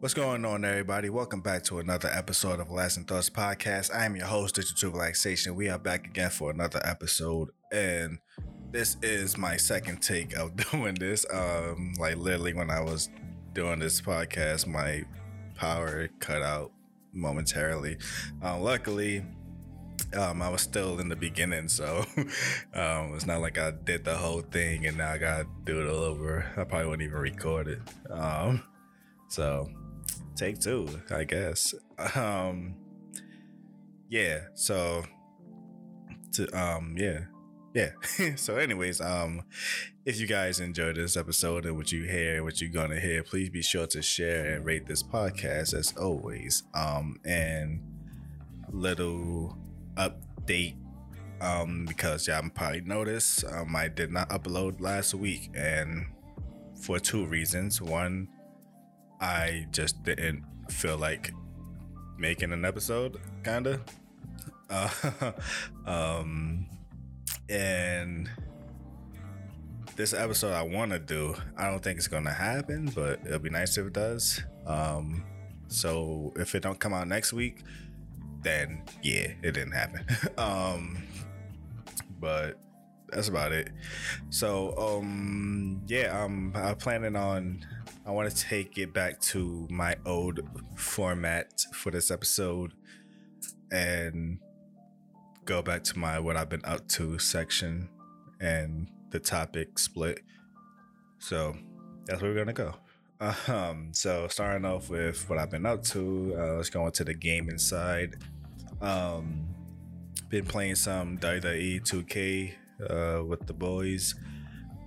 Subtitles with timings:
[0.00, 1.10] What's going on, everybody?
[1.10, 3.92] Welcome back to another episode of Relaxing Thoughts Podcast.
[3.94, 5.56] I am your host, Digital Relaxation.
[5.56, 8.18] We are back again for another episode, and
[8.70, 11.26] this is my second take of doing this.
[11.32, 13.08] Um, like literally, when I was
[13.54, 15.04] doing this podcast, my
[15.56, 16.72] power cut out
[17.12, 17.98] momentarily.
[18.42, 19.24] Uh, luckily,
[20.16, 22.04] um, I was still in the beginning, so
[22.74, 25.90] um, it's not like I did the whole thing and now I gotta do it
[25.90, 26.44] all over.
[26.56, 27.80] I probably wouldn't even record it.
[28.10, 28.62] Um,
[29.32, 29.66] so
[30.36, 31.74] take two, I guess.
[32.14, 32.74] Um,
[34.10, 34.40] yeah.
[34.52, 35.04] So
[36.32, 37.20] to um, yeah,
[37.72, 37.92] yeah.
[38.36, 39.42] so, anyways, um,
[40.04, 43.48] if you guys enjoyed this episode and what you hear, what you're gonna hear, please
[43.48, 46.64] be sure to share and rate this podcast as always.
[46.74, 47.80] Um, and
[48.70, 49.56] little
[49.96, 50.76] update
[51.42, 56.06] um because y'all probably noticed um I did not upload last week and
[56.82, 57.80] for two reasons.
[57.80, 58.28] One,
[59.22, 61.32] I just didn't feel like
[62.18, 63.80] making an episode, kinda.
[64.68, 65.32] Uh,
[65.86, 66.66] um
[67.48, 68.28] and
[69.96, 73.50] this episode I want to do, I don't think it's gonna happen, but it'll be
[73.50, 74.42] nice if it does.
[74.66, 75.24] Um,
[75.68, 77.62] so if it don't come out next week,
[78.42, 80.04] then yeah, it didn't happen.
[80.38, 81.02] um,
[82.20, 82.58] but
[83.12, 83.70] that's about it.
[84.30, 87.64] So um, yeah, um, I'm planning on.
[88.04, 90.40] I want to take it back to my old
[90.74, 92.72] format for this episode,
[93.70, 94.38] and
[95.44, 97.88] go back to my what I've been up to section
[98.40, 100.22] and the topic split.
[101.18, 101.54] So
[102.06, 102.74] that's where we're gonna go.
[103.46, 107.14] Um, so starting off with what I've been up to, uh, let's go into the
[107.14, 108.16] gaming side.
[108.80, 109.46] Um,
[110.28, 112.54] been playing some WWE 2K
[112.90, 114.14] uh, with the boys.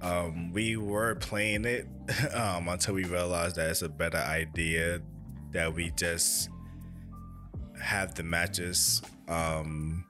[0.01, 1.87] Um, we were playing it
[2.33, 5.01] um, until we realized that it's a better idea
[5.51, 6.49] that we just
[7.81, 10.05] have the matches um,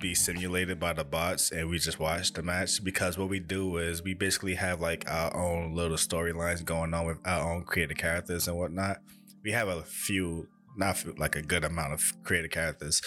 [0.00, 3.78] be simulated by the bots and we just watch the match because what we do
[3.78, 7.96] is we basically have like our own little storylines going on with our own creative
[7.96, 8.98] characters and whatnot.
[9.42, 13.02] We have a few, not like a good amount of creative characters,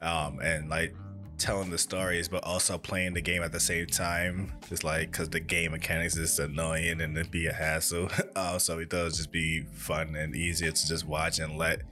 [0.00, 0.94] um, and like
[1.38, 4.52] telling the stories, but also playing the game at the same time.
[4.68, 8.08] Just like because the game mechanics is annoying and it'd be a hassle.
[8.36, 11.82] uh, so it does just be fun and easier to just watch and let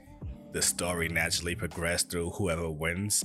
[0.51, 3.23] the story naturally progress through whoever wins.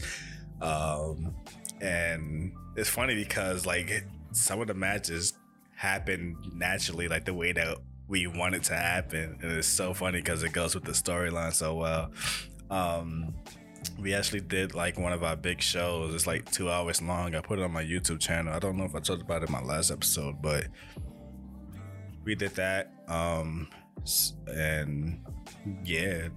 [0.61, 1.35] Um,
[1.81, 5.35] and it's funny because like some of the matches
[5.75, 10.19] happen naturally, like the way that we want it to happen, and it's so funny
[10.19, 12.11] because it goes with the storyline so well.
[12.71, 13.35] Um,
[13.99, 16.15] we actually did like one of our big shows.
[16.15, 17.35] It's like two hours long.
[17.35, 18.53] I put it on my YouTube channel.
[18.53, 20.67] I don't know if I talked about it in my last episode, but
[22.25, 22.93] we did that.
[23.09, 23.69] Um,
[24.47, 25.21] and
[25.85, 26.29] yeah,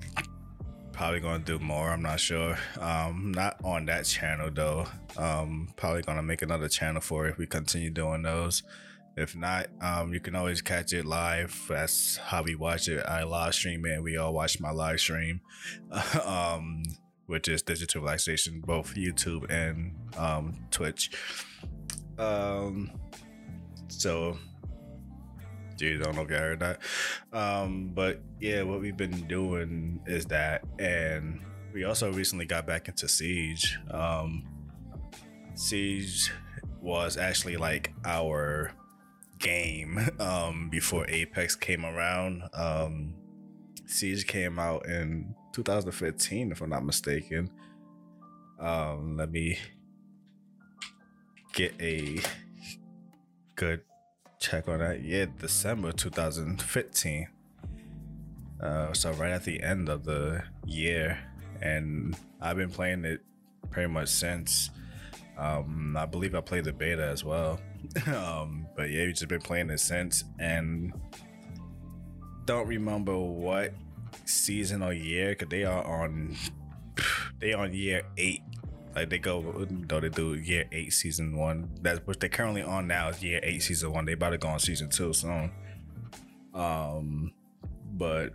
[0.92, 1.90] probably gonna do more.
[1.90, 2.58] I'm not sure.
[2.80, 4.86] Um, not on that channel though.
[5.18, 8.64] Um, probably gonna make another channel for it if we continue doing those.
[9.18, 11.60] If not, um, you can always catch it live.
[11.68, 13.06] That's how we watch it.
[13.06, 14.02] I live stream it.
[14.02, 15.42] We all watch my live stream,
[16.26, 16.84] um,
[17.32, 21.12] which is digital relaxation, both YouTube and um, Twitch.
[22.20, 22.92] Um,
[23.88, 24.38] so
[25.82, 26.80] Dude, I don't know if you heard that.
[27.34, 31.42] Um, but yeah, what we've been doing is that, and
[31.74, 33.80] we also recently got back into Siege.
[33.90, 34.48] Um,
[35.56, 36.32] Siege
[36.82, 38.74] was actually like our
[39.40, 42.44] game um, before Apex came around.
[42.54, 43.16] Um,
[43.88, 47.50] Siege came out in 2015, if I'm not mistaken.
[48.60, 49.58] Um, let me
[51.54, 52.20] get a
[53.56, 53.82] good
[54.40, 55.04] check on that.
[55.04, 57.28] Yeah, December 2015.
[58.62, 61.18] Uh, so right at the end of the year,
[61.62, 63.22] and I've been playing it
[63.72, 64.70] pretty much since.
[65.38, 67.60] Um, I believe I played the beta as well.
[68.08, 70.94] um, but yeah, we've just been playing it since, and
[72.46, 73.74] don't remember what
[74.26, 76.36] season or year, cause they are on
[77.40, 78.42] they on year eight
[78.96, 81.70] like they go, though they do year eight, season one.
[81.82, 83.10] That's what they're currently on now.
[83.10, 84.06] Is year eight, season one.
[84.06, 85.52] They about to go on season two soon.
[86.54, 87.32] Um,
[87.94, 88.34] but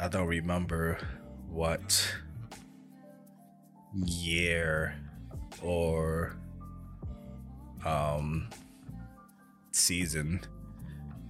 [0.00, 0.98] I don't remember
[1.48, 2.12] what
[3.92, 4.94] year
[5.62, 6.36] or
[7.84, 8.48] um
[9.72, 10.40] season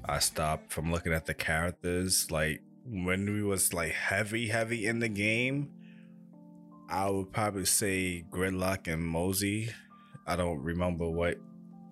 [0.04, 2.30] I stopped from looking at the characters.
[2.30, 5.70] Like when we was like heavy, heavy in the game
[6.90, 9.72] I would probably say Gridlock and Mozzie.
[10.26, 11.38] I don't remember what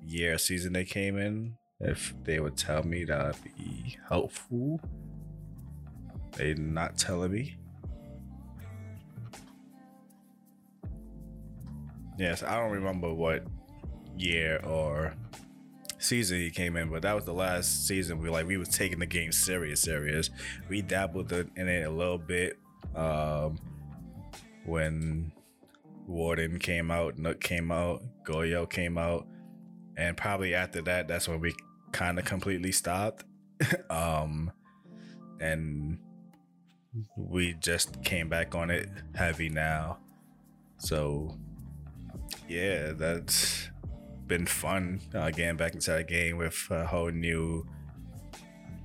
[0.05, 1.55] year season they came in.
[1.79, 4.81] If they would tell me, that'd be helpful.
[6.32, 7.56] They not telling me.
[12.19, 13.44] Yes, I don't remember what
[14.17, 15.14] year or
[15.99, 18.99] season he came in, but that was the last season we like we was taking
[18.99, 20.31] the game serious, serious.
[20.69, 22.59] We dabbled in it a little bit
[22.95, 23.59] um,
[24.65, 25.33] when
[26.06, 29.27] Warden came out, Nøkk came out, Goyo came out,
[29.97, 31.55] and probably after that, that's when we
[31.93, 33.25] kind of completely stopped.
[33.91, 34.53] um,
[35.41, 35.99] and
[37.17, 39.99] we just came back on it heavy now.
[40.79, 41.37] So
[42.49, 43.69] yeah, that's
[44.29, 47.67] been fun uh, getting back into the game with a whole new,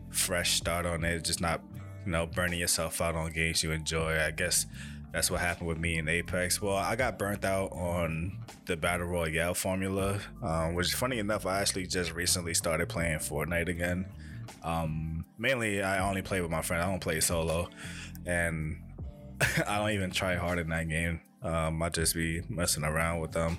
[0.10, 1.24] fresh start on it.
[1.24, 1.62] Just not,
[2.06, 4.20] you know, burning yourself out on games you enjoy.
[4.20, 4.66] I guess
[5.12, 6.62] that's what happened with me in Apex.
[6.62, 11.60] Well, I got burnt out on the Battle Royale formula, um, which funny enough, I
[11.60, 14.06] actually just recently started playing Fortnite again.
[14.64, 16.82] Um, mainly, I only play with my friend.
[16.82, 17.70] I don't play solo,
[18.26, 18.82] and
[19.68, 21.22] I don't even try hard in that game.
[21.44, 23.58] Um, I just be messing around with them,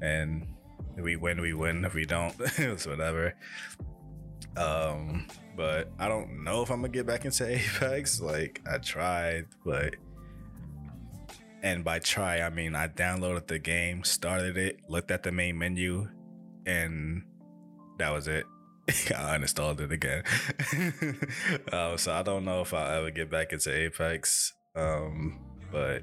[0.00, 0.46] and
[0.96, 1.84] we win, we win.
[1.84, 3.34] If we don't, it's whatever.
[4.56, 5.26] Um,
[5.56, 8.20] but I don't know if I'm gonna get back into Apex.
[8.20, 9.96] Like I tried, but
[11.62, 15.58] and by try I mean I downloaded the game, started it, looked at the main
[15.58, 16.08] menu,
[16.66, 17.24] and
[17.98, 18.44] that was it.
[18.88, 20.24] I uninstalled it again.
[21.72, 24.52] um, so I don't know if I'll ever get back into Apex.
[24.76, 25.40] Um,
[25.72, 26.02] but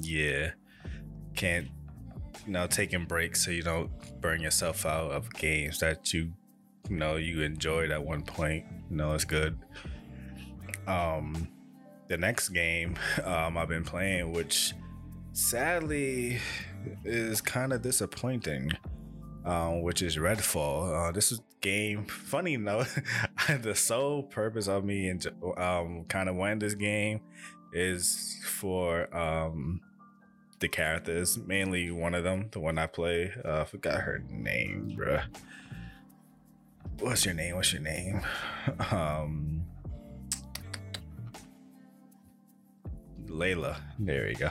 [0.00, 0.50] yeah,
[1.34, 1.68] can't
[2.46, 3.90] you know taking breaks so you don't
[4.20, 6.32] burn yourself out of games that you
[6.88, 8.64] you know you enjoyed at one point.
[8.90, 9.58] You know it's good.
[10.86, 11.48] Um,
[12.08, 14.72] the next game um I've been playing, which
[15.32, 16.38] sadly
[17.04, 18.72] is kind of disappointing.
[19.44, 21.08] Um, which is Redfall.
[21.08, 22.04] Uh, this is game.
[22.06, 22.98] Funny enough,
[23.62, 25.24] the sole purpose of me and
[25.56, 27.20] um, kind of wanting this game
[27.72, 29.80] is for um,
[30.58, 33.32] the characters, mainly one of them, the one I play.
[33.44, 35.24] Uh, I forgot her name, bruh.
[37.00, 37.56] What's your name?
[37.56, 38.22] What's your name?
[38.90, 39.64] Um,
[43.26, 43.76] Layla.
[43.98, 44.50] There you go.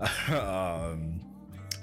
[0.36, 1.20] um,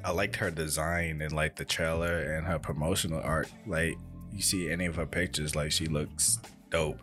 [0.04, 3.52] I liked her design and like the trailer and her promotional art.
[3.66, 3.98] Like
[4.32, 6.40] you see any of her pictures, like she looks
[6.70, 7.02] dope.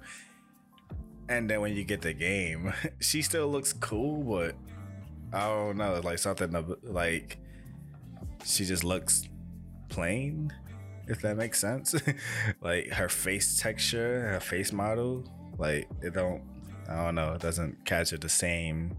[1.29, 4.55] And then when you get the game, she still looks cool, but
[5.33, 7.39] I don't know, like something like
[8.45, 9.29] she just looks
[9.89, 10.53] plain,
[11.07, 11.95] if that makes sense.
[12.61, 15.25] like her face texture, her face model,
[15.59, 16.43] like it don't
[16.89, 18.97] I don't know, it doesn't capture the same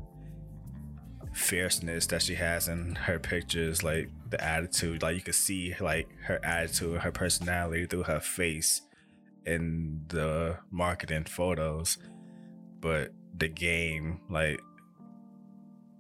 [1.34, 5.02] fierceness that she has in her pictures, like the attitude.
[5.02, 8.82] Like you can see like her attitude, her personality through her face
[9.46, 11.98] in the marketing photos.
[12.80, 14.62] But the game, like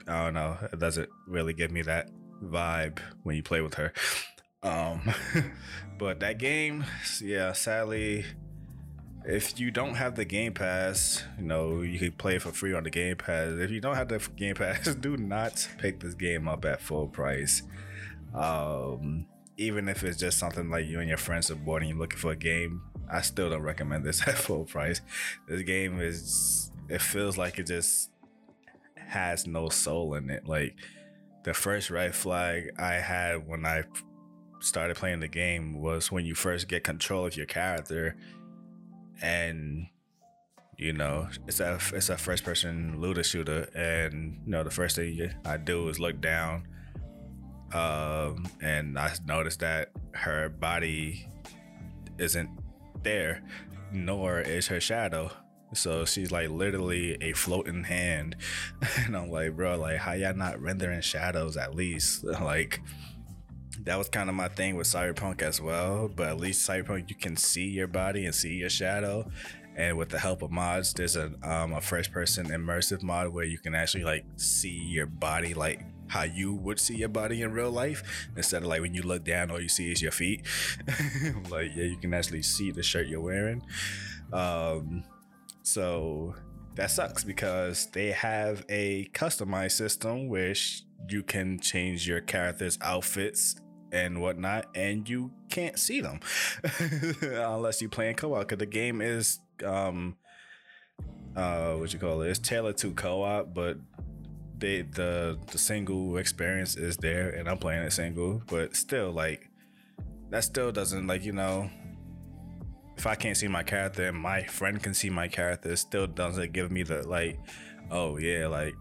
[0.07, 0.57] I don't know.
[0.71, 2.09] It doesn't really give me that
[2.43, 3.93] vibe when you play with her.
[4.61, 5.13] Um,
[5.97, 6.85] but that game,
[7.21, 8.25] yeah, sadly,
[9.25, 12.83] if you don't have the Game Pass, you know, you can play for free on
[12.83, 13.53] the Game Pass.
[13.53, 17.07] If you don't have the Game Pass, do not pick this game up at full
[17.07, 17.63] price.
[18.33, 19.27] Um,
[19.57, 22.19] even if it's just something like you and your friends are bored and you're looking
[22.19, 25.01] for a game, I still don't recommend this at full price.
[25.47, 28.09] This game is, it feels like it just
[29.13, 30.47] has no soul in it.
[30.47, 30.75] Like
[31.43, 33.83] the first red flag I had when I
[34.59, 38.15] started playing the game was when you first get control of your character
[39.21, 39.87] and
[40.77, 44.95] you know it's a it's a first person looter shooter and you know the first
[44.95, 46.65] thing I do is look down
[47.73, 51.27] um and I noticed that her body
[52.17, 52.49] isn't
[53.03, 53.43] there
[53.91, 55.29] nor is her shadow
[55.73, 58.35] so she's like literally a floating hand.
[59.05, 62.23] and I'm like, bro, like how y'all not rendering shadows at least?
[62.41, 62.81] like
[63.83, 66.09] that was kind of my thing with Cyberpunk as well.
[66.13, 69.29] But at least Cyberpunk you can see your body and see your shadow.
[69.75, 73.45] And with the help of mods, there's a um, a first person immersive mod where
[73.45, 77.51] you can actually like see your body like how you would see your body in
[77.51, 80.45] real life instead of like when you look down all you see is your feet
[81.49, 83.63] like yeah you can actually see the shirt you're wearing
[84.31, 85.03] um
[85.63, 86.35] so
[86.75, 93.55] that sucks because they have a customized system which you can change your character's outfits
[93.91, 96.19] and whatnot, and you can't see them
[97.21, 98.39] unless you play in co-op.
[98.39, 100.17] Because the game is um
[101.35, 102.29] uh what you call it?
[102.29, 103.77] It's tailored to co-op, but
[104.57, 108.41] they the the single experience is there, and I'm playing it single.
[108.47, 109.49] But still, like
[110.29, 111.69] that still doesn't like you know
[112.97, 116.07] if I can't see my character and my friend can see my character, it still
[116.07, 117.39] doesn't give me the like,
[117.91, 118.75] oh yeah, like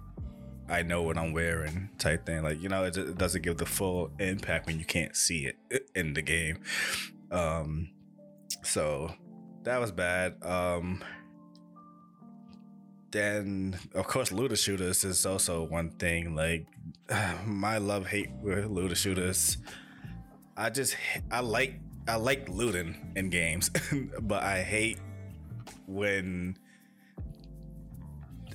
[0.69, 2.43] I know what I'm wearing type thing.
[2.43, 5.89] Like you know, it, it doesn't give the full impact when you can't see it
[5.95, 6.59] in the game.
[7.31, 7.91] Um,
[8.63, 9.13] so
[9.65, 10.37] that was bad.
[10.43, 11.03] Um,
[13.11, 16.35] then of course looter shooters is also one thing.
[16.35, 16.67] Like
[17.47, 19.59] my love hate with looter shooters.
[20.57, 20.97] I just
[21.31, 23.71] I like I like looting in games,
[24.21, 24.99] but I hate
[25.87, 26.57] when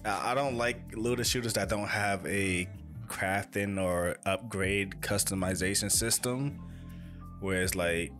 [0.04, 2.68] I don't like looter shooters that don't have a
[3.08, 6.60] crafting or upgrade customization system.
[7.40, 8.12] Where it's like,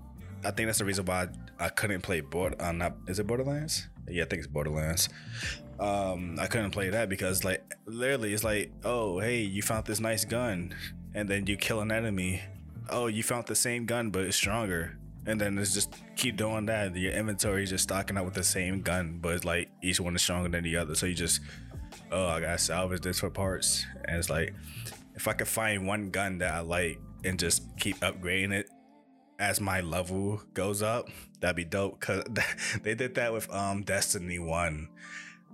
[0.46, 1.28] I think that's the reason why
[1.60, 2.56] I, couldn't play board.
[2.60, 3.88] Uh, not is it Borderlands?
[4.08, 5.10] Yeah, I think it's Borderlands.
[5.80, 10.00] Um, I couldn't play that because like literally, it's like, oh hey, you found this
[10.00, 10.74] nice gun,
[11.14, 12.42] and then you kill an enemy.
[12.90, 16.66] Oh, you found the same gun but it's stronger and then it's just keep doing
[16.68, 16.96] that.
[16.96, 20.16] Your inventory is just stocking up with the same gun, but it's like each one
[20.16, 20.96] is stronger than the other.
[20.96, 21.42] So you just,
[22.12, 24.56] oh, I gotta salvage this for parts, and it's like
[25.16, 28.70] if I could find one gun that I like and just keep upgrading it
[29.38, 31.10] as my level goes up,
[31.42, 32.00] that'd be dope.
[32.00, 32.24] Cause
[32.84, 34.88] they did that with um Destiny One.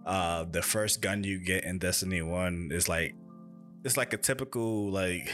[0.06, 3.16] Uh, the first gun you get in Destiny One is like
[3.84, 5.32] it's like a typical like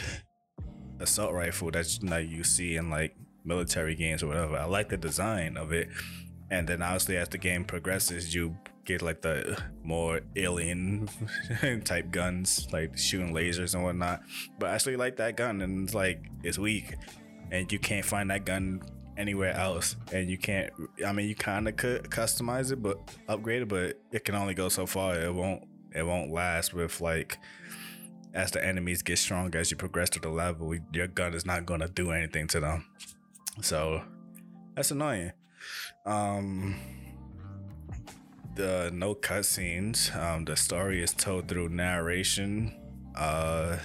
[1.00, 4.58] assault rifle that like you see in like military games or whatever.
[4.58, 5.90] I like the design of it.
[6.52, 11.10] And then obviously as the game progresses, you get like the more alien
[11.84, 14.22] type guns, like shooting lasers and whatnot.
[14.58, 16.96] But I actually like that gun and it's like it's weak.
[17.52, 18.82] And you can't find that gun
[19.18, 19.96] anywhere else.
[20.12, 20.72] And you can't
[21.06, 24.70] I mean you kinda could customize it but upgrade it, but it can only go
[24.70, 25.20] so far.
[25.20, 27.38] It won't it won't last with like
[28.34, 31.66] as the enemies get stronger as you progress to the level, your gun is not
[31.66, 32.86] gonna do anything to them.
[33.62, 34.02] So
[34.76, 35.32] that's annoying.
[36.06, 36.76] Um,
[38.56, 40.16] the no cutscenes.
[40.16, 42.76] Um, the story is told through narration,
[43.16, 43.78] uh,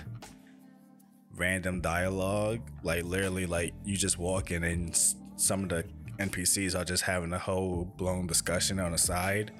[1.37, 2.61] random dialogue.
[2.83, 4.99] Like literally, like you just walk in and
[5.37, 5.85] some of the
[6.19, 9.53] NPCs are just having a whole blown discussion on the side,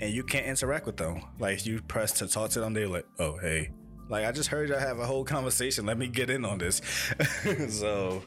[0.00, 1.22] and you can't interact with them.
[1.38, 3.70] Like you press to talk to them, they're like, "Oh hey."
[4.08, 5.86] Like I just heard y'all have a whole conversation.
[5.86, 6.82] Let me get in on this.
[7.68, 8.22] so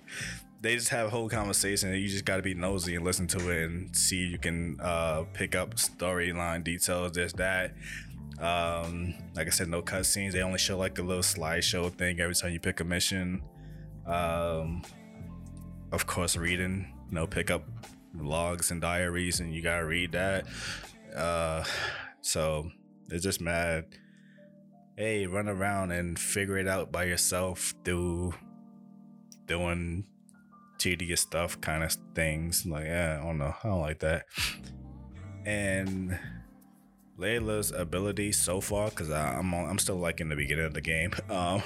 [0.65, 3.27] they just have a whole conversation and you just got to be nosy and listen
[3.27, 7.75] to it and see you can uh, pick up storyline details this that.
[8.39, 10.33] Um, like i said no cutscenes.
[10.33, 13.43] They only show like a little slideshow thing every time you pick a mission.
[14.07, 14.81] Um,
[15.91, 17.63] of course reading you know pick up
[18.19, 20.47] logs and diaries and you gotta read that.
[21.15, 21.63] Uh,
[22.21, 22.71] so
[23.11, 23.85] it's just mad.
[24.97, 28.33] Hey run around and figure it out by yourself through
[29.45, 30.05] doing
[30.77, 32.65] tedious stuff kind of things.
[32.65, 33.55] Like, yeah, I don't know.
[33.63, 34.25] I don't like that.
[35.45, 36.17] And
[37.17, 41.11] Layla's ability so far, because I'm I'm still like in the beginning of the game.
[41.29, 41.63] Um,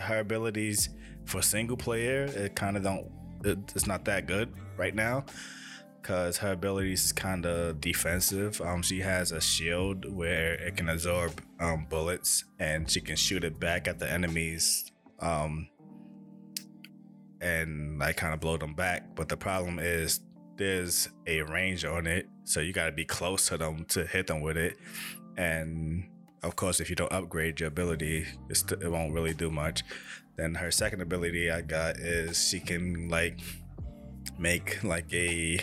[0.00, 0.88] her abilities
[1.26, 3.10] for single player, it kind of don't.
[3.44, 5.24] It, it's not that good right now
[6.06, 8.60] because her abilities is kind of defensive.
[8.60, 13.42] Um, she has a shield where it can absorb um, bullets and she can shoot
[13.42, 15.68] it back at the enemies um,
[17.46, 19.14] and like kind of blow them back.
[19.14, 20.20] But the problem is
[20.56, 24.26] there's a range on it, so you got to be close to them to hit
[24.26, 24.76] them with it.
[25.36, 26.08] And
[26.42, 29.84] of course, if you don't upgrade your ability, it won't really do much.
[30.36, 33.38] Then her second ability I got is she can like
[34.38, 35.58] make like a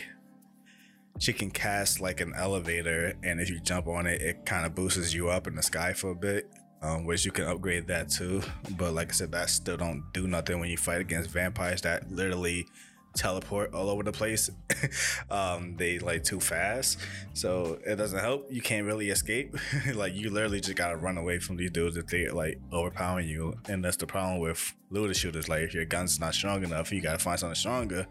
[1.20, 4.74] she can cast like an elevator and if you jump on it it kind of
[4.74, 6.50] boosts you up in the sky for a bit
[6.84, 8.42] um, which you can upgrade that too.
[8.78, 12.12] But like I said, that still don't do nothing when you fight against vampires that
[12.12, 12.68] literally
[13.16, 14.50] teleport all over the place.
[15.32, 17.00] um, they like too fast,
[17.34, 18.52] so it doesn't help.
[18.52, 19.56] You can't really escape.
[19.96, 23.56] like you literally just gotta run away from these dudes if they like overpowering you,
[23.70, 25.48] and that's the problem with looter shooters.
[25.48, 28.06] Like if your gun's not strong enough, you gotta find something stronger.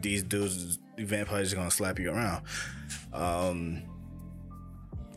[0.00, 2.42] These dudes, the vampires, are gonna slap you around.
[3.12, 3.82] Um,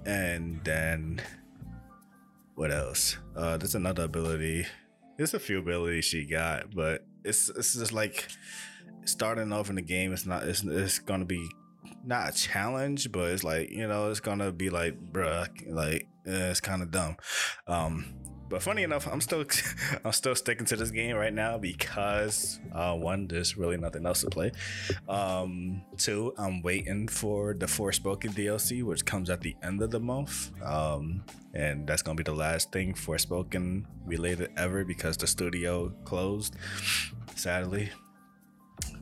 [0.06, 1.22] and then
[2.56, 3.18] what else?
[3.36, 4.66] Uh, there's another ability.
[5.18, 8.28] There's a few abilities she got, but it's it's just like
[9.06, 10.14] starting off in the game.
[10.14, 10.44] It's not.
[10.44, 11.50] It's it's gonna be
[12.06, 16.50] not a challenge, but it's like you know, it's gonna be like, bruh, like eh,
[16.52, 17.18] it's kind of dumb.
[17.68, 18.06] Um,
[18.54, 19.44] but funny enough, I'm still
[20.06, 24.22] I'm still sticking to this game right now because uh, one, there's really nothing else
[24.22, 24.52] to play.
[25.10, 30.00] Um, two, I'm waiting for the Forspoken DLC, which comes at the end of the
[30.00, 30.52] month.
[30.62, 31.24] Um,
[31.56, 36.56] and that's gonna be the last thing Forspoken related ever because the studio closed,
[37.34, 37.90] sadly.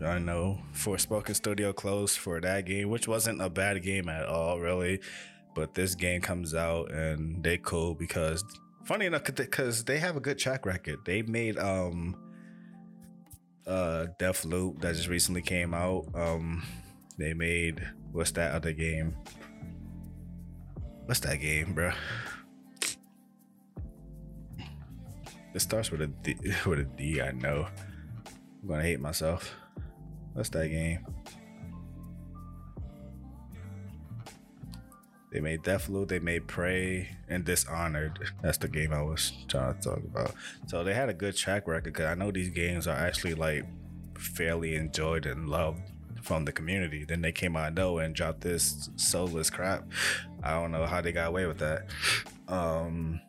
[0.02, 4.62] I know Forspoken Studio closed for that game, which wasn't a bad game at all,
[4.62, 5.02] really.
[5.54, 8.44] But this game comes out and they cool because
[8.86, 11.00] funny enough, because they have a good track record.
[11.06, 12.16] They made um
[13.68, 16.06] uh Deathloop that just recently came out.
[16.14, 16.64] Um
[17.18, 19.16] they made what's that other game?
[21.06, 21.92] What's that game, bro?
[25.54, 26.36] It starts with a D,
[26.66, 27.22] with a D.
[27.22, 27.68] I know.
[28.62, 29.54] I'm gonna hate myself.
[30.34, 31.06] What's that game?
[35.32, 38.20] They made Deathloop, they made Prey, and Dishonored.
[38.42, 40.34] That's the game I was trying to talk about.
[40.68, 43.66] So they had a good track record because I know these games are actually like
[44.18, 45.82] fairly enjoyed and loved
[46.22, 47.06] from the community.
[47.06, 49.90] Then they came out of nowhere and dropped this soulless crap.
[50.44, 51.88] I don't know how they got away with that.
[52.50, 53.22] Um,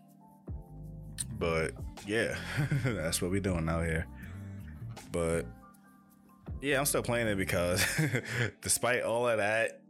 [1.38, 1.72] but
[2.06, 2.36] yeah,
[2.84, 4.06] that's what we're doing out here.
[5.12, 5.46] But
[6.60, 7.84] yeah, I'm still playing it because
[8.60, 9.80] despite all of that,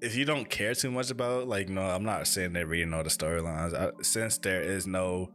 [0.00, 3.02] if you don't care too much about like no, I'm not sitting there reading all
[3.02, 4.04] the storylines.
[4.04, 5.30] Since there is no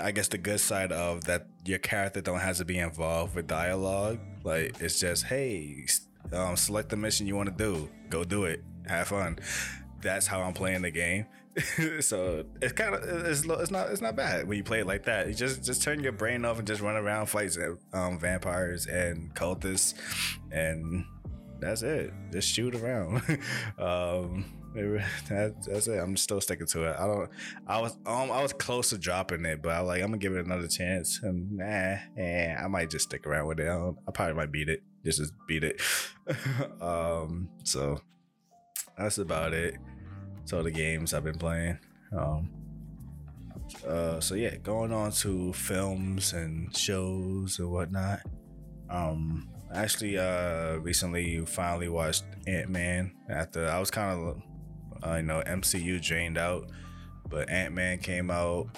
[0.00, 3.46] I guess the good side of that your character don't have to be involved with
[3.46, 4.18] dialogue.
[4.44, 5.86] Like it's just hey,
[6.32, 9.38] um, select the mission you want to do, go do it, have fun.
[10.02, 11.26] That's how I'm playing the game.
[12.00, 15.04] so it's kind of it's, it's not it's not bad when you play it like
[15.04, 15.28] that.
[15.28, 17.56] You just just turn your brain off and just run around, fight
[17.94, 19.94] um, vampires and cultists,
[20.52, 21.06] and
[21.60, 22.12] that's it.
[22.32, 23.22] Just shoot around.
[23.78, 24.44] um,
[24.76, 25.98] that, that's it.
[25.98, 26.96] I'm still sticking to it.
[26.98, 27.30] I don't.
[27.66, 30.34] I was um I was close to dropping it, but I like I'm gonna give
[30.34, 31.20] it another chance.
[31.22, 33.68] And nah, eh, I might just stick around with it.
[33.68, 34.82] I, I probably might beat it.
[35.02, 35.80] Just as beat it.
[36.82, 37.48] um.
[37.64, 38.00] So
[38.98, 39.76] that's about it.
[40.44, 41.78] So the games I've been playing.
[42.12, 42.50] Um.
[43.86, 44.20] Uh.
[44.20, 48.20] So yeah, going on to films and shows and whatnot.
[48.90, 49.48] Um.
[49.76, 53.12] Actually, uh, recently finally watched Ant Man.
[53.28, 54.42] After I was kind of
[55.06, 56.70] uh, you know, MCU drained out,
[57.28, 58.68] but Ant Man came out.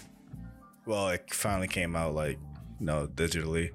[0.86, 2.38] Well, it finally came out like
[2.80, 3.70] you know digitally.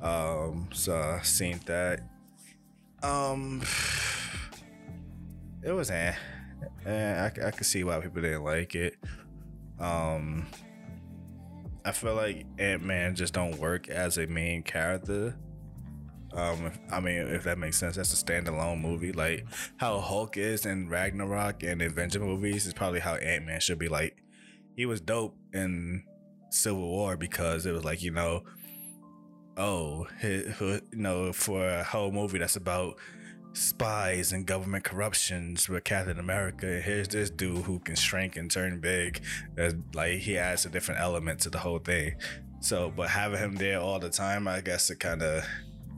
[0.00, 2.02] Um, so I seen that.
[3.02, 3.62] Um,
[5.64, 6.14] it was eh.
[6.86, 8.96] eh I, I could see why people didn't like it.
[9.80, 10.46] Um,
[11.84, 15.36] I feel like Ant Man just don't work as a main character
[16.34, 19.12] um, I mean, if that makes sense, that's a standalone movie.
[19.12, 23.78] Like how Hulk is in Ragnarok and Avenger movies is probably how Ant Man should
[23.78, 23.88] be.
[23.88, 24.16] Like
[24.76, 26.04] he was dope in
[26.50, 28.42] Civil War because it was like you know,
[29.56, 32.96] oh, you know, for a whole movie that's about
[33.52, 36.66] spies and government corruptions with Captain America.
[36.80, 39.22] Here's this dude who can shrink and turn big.
[39.54, 42.16] That's like he adds a different element to the whole thing.
[42.60, 45.44] So, but having him there all the time, I guess it kind of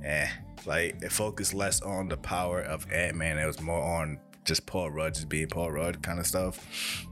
[0.04, 0.28] eh.
[0.64, 3.38] Like it focused less on the power of Ant Man.
[3.38, 7.06] It was more on just Paul Rudd just being Paul Rudd kind of stuff.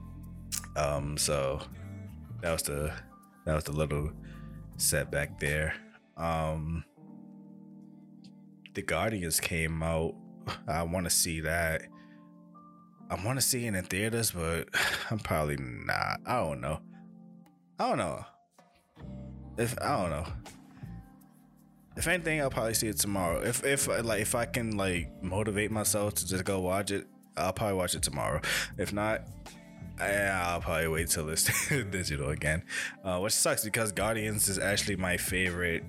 [0.76, 1.60] Um, so
[2.40, 2.92] that was the
[3.44, 4.10] that was the little
[4.76, 5.74] setback there.
[6.16, 6.84] Um,
[8.74, 10.14] the Guardians came out.
[10.66, 11.82] I want to see that.
[13.10, 14.68] I want to see it in theaters, but
[15.10, 16.20] I'm probably not.
[16.26, 16.80] I don't know.
[17.78, 18.24] I don't know.
[19.58, 20.26] If I don't know.
[21.96, 23.40] If anything, I'll probably see it tomorrow.
[23.40, 27.52] If if like if I can like motivate myself to just go watch it, I'll
[27.52, 28.40] probably watch it tomorrow.
[28.78, 29.22] If not,
[30.00, 32.64] I'll probably wait till it's digital again.
[33.04, 35.84] Uh, which sucks because Guardians is actually my favorite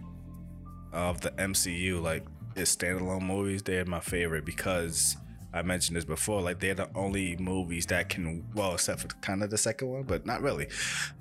[0.93, 2.01] of the MCU.
[2.01, 5.17] Like it's standalone movies, they're my favorite because
[5.53, 6.41] I mentioned this before.
[6.41, 10.03] Like they're the only movies that can, well, except for kind of the second one,
[10.03, 10.67] but not really.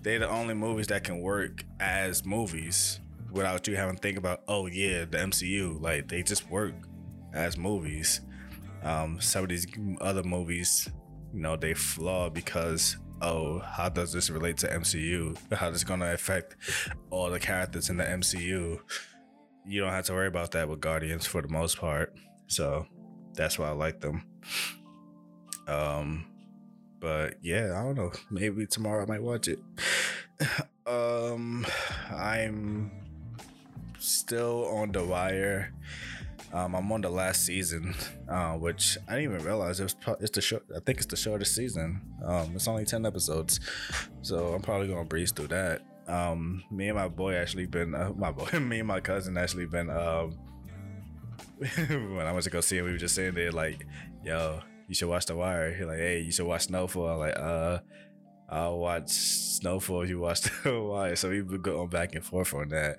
[0.03, 3.01] They're the only movies that can work as movies
[3.35, 5.81] without you having to think about, oh yeah, the MCU.
[5.81, 6.73] Like they just work
[7.35, 8.21] as movies.
[8.83, 9.67] Um, some of these
[10.01, 10.89] other movies,
[11.33, 15.37] you know, they flaw because oh, how does this relate to MCU?
[15.53, 16.57] How is it gonna affect
[17.11, 18.79] all the characters in the MCU?
[19.67, 22.15] You don't have to worry about that with Guardians for the most part.
[22.47, 22.87] So
[23.33, 24.25] that's why I like them.
[25.67, 26.27] Um,
[27.01, 28.13] but yeah, I don't know.
[28.31, 29.59] Maybe tomorrow I might watch it.
[30.87, 31.67] um,
[32.11, 33.04] I'm
[34.05, 35.73] still on the wire.
[36.53, 37.95] Um, I'm on the last season,
[38.29, 40.17] uh, which I didn't even realize it was.
[40.21, 40.65] It's the short.
[40.75, 42.01] I think it's the shortest season.
[42.25, 43.59] Um, it's only ten episodes,
[44.23, 45.83] so I'm probably gonna breeze through that.
[46.07, 48.49] Um, me and my boy actually been uh, my boy.
[48.61, 49.91] Me and my cousin actually been.
[49.91, 50.39] Um,
[51.59, 53.87] when I went to go see him, we were just sitting there like,
[54.23, 57.37] "Yo, you should watch The Wire." He like, "Hey, you should watch Snowfall." I'm like,
[57.37, 57.79] "Uh."
[58.49, 61.17] I'll watch Snowfall if you watch The Wire.
[61.17, 62.99] So we've been going back and forth on that.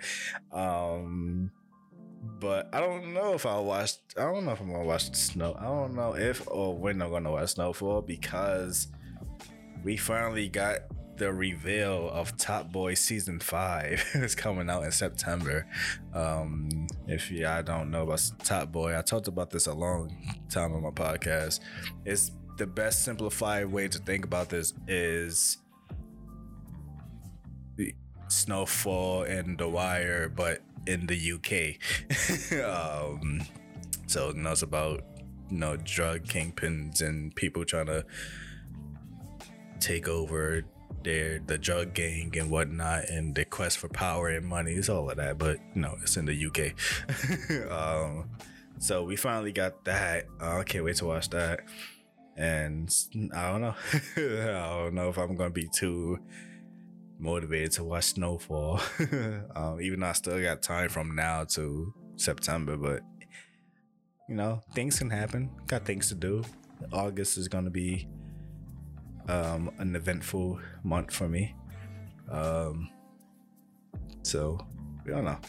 [0.51, 1.51] Um,
[2.39, 3.99] but I don't know if I watched.
[4.17, 5.55] I don't know if I'm gonna watch Snow.
[5.59, 8.87] I don't know if or when I'm gonna watch Snowfall because
[9.83, 10.79] we finally got
[11.17, 14.03] the reveal of Top Boy season five.
[14.15, 15.65] it's coming out in September.
[16.13, 20.15] Um, if y'all don't know about Top Boy, I talked about this a long
[20.49, 21.59] time on my podcast.
[22.05, 25.57] It's the best simplified way to think about this is
[28.27, 31.77] Snowfall and The Wire, but in the UK.
[32.63, 33.41] um,
[34.07, 35.03] so it knows about
[35.49, 38.05] you know drug kingpins and people trying to
[39.79, 40.63] take over
[41.03, 44.73] their the drug gang and whatnot and the quest for power and money.
[44.73, 48.29] Is all of that but you know it's in the uk um,
[48.79, 50.25] so we finally got that.
[50.39, 51.61] I can't wait to watch that
[52.37, 52.93] and
[53.33, 53.75] i don't know
[54.17, 56.17] i don't know if i'm gonna be too
[57.17, 58.79] motivated to watch snowfall
[59.55, 63.01] um, even though i still got time from now to september but
[64.27, 66.43] you know things can happen got things to do
[66.91, 68.07] august is gonna be
[69.27, 71.55] um, an eventful month for me.
[72.29, 72.89] Um,
[74.23, 74.59] so
[75.05, 75.39] we don't know.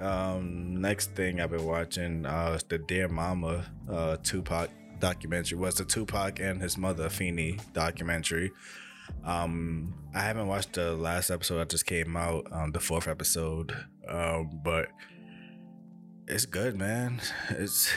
[0.00, 5.58] Um, next thing I've been watching uh, is the Dear Mama uh, Tupac documentary.
[5.58, 8.52] Was the Tupac and his mother Afeni documentary.
[9.24, 13.74] Um, I haven't watched the last episode that just came out, um, the fourth episode.
[14.08, 14.88] Um, but
[16.28, 17.20] it's good, man.
[17.50, 17.92] It's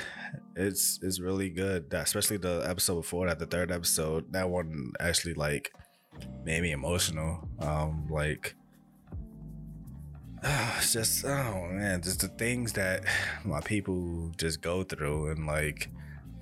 [0.55, 1.93] it's it's really good.
[1.93, 4.31] Especially the episode before that, the third episode.
[4.33, 5.71] That one actually like
[6.43, 7.47] made me emotional.
[7.59, 8.55] Um, like
[10.43, 13.03] uh, it's just oh man, just the things that
[13.45, 15.89] my people just go through and like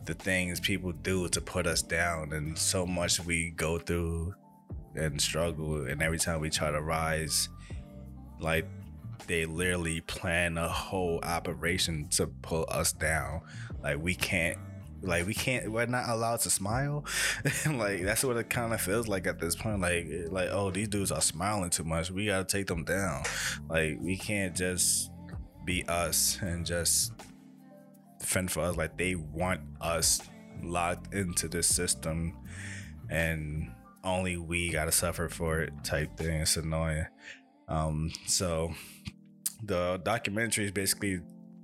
[0.06, 4.34] the things people do to put us down and so much we go through
[4.96, 7.50] and struggle and every time we try to rise
[8.40, 8.66] like
[9.28, 13.42] they literally plan a whole operation to pull us down.
[13.82, 14.58] Like we can't
[15.04, 17.06] like we can't we're not allowed to smile.
[17.66, 19.80] Like that's what it kind of feels like at this point.
[19.82, 22.12] Like like oh these dudes are smiling too much.
[22.12, 23.24] We gotta take them down.
[23.70, 25.12] Like we can't just
[25.66, 27.14] be us and just
[28.22, 28.78] fend for us.
[28.78, 30.22] Like they want us
[30.64, 32.38] locked into this system
[33.10, 33.72] and
[34.04, 36.42] only we gotta suffer for it type thing.
[36.42, 37.06] It's annoying.
[37.68, 38.74] Um so
[39.64, 41.22] the documentary is basically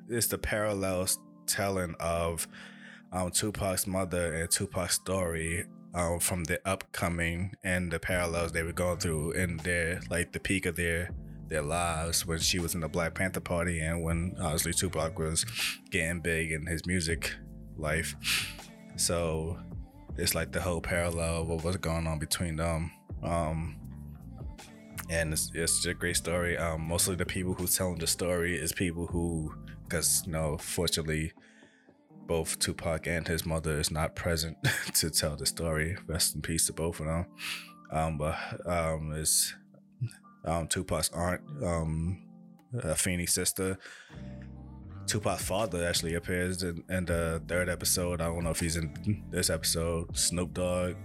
[0.09, 2.47] it's the parallels telling of
[3.11, 8.73] um, Tupac's mother and Tupac's story um, from the upcoming and the parallels they were
[8.73, 11.09] going through in their like the peak of their
[11.49, 15.45] their lives when she was in the Black Panther Party and when obviously Tupac was
[15.91, 17.33] getting big in his music
[17.77, 18.15] life.
[18.95, 19.57] So
[20.17, 22.91] it's like the whole parallel of what was going on between them.
[23.23, 23.77] Um,
[25.09, 26.57] and it's, it's a great story.
[26.57, 31.31] Um, mostly the people who's telling the story is people who, because you know, fortunately,
[32.25, 34.57] both Tupac and his mother is not present
[34.95, 35.97] to tell the story.
[36.07, 37.25] Rest in peace to both of them.
[37.91, 39.55] Um, but um, it's
[40.47, 42.23] um, Tupac's aunt, um,
[42.73, 43.77] Afeni's sister.
[45.05, 48.21] Tupac's father actually appears in, in, the third episode.
[48.21, 50.15] I don't know if he's in this episode.
[50.17, 50.95] Snoop Dogg,